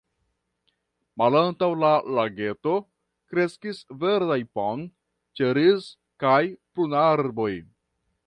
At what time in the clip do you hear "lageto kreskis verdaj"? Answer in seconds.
2.19-4.39